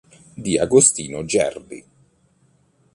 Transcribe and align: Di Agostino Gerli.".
Di 0.33 0.57
Agostino 0.57 1.23
Gerli.". 1.23 1.85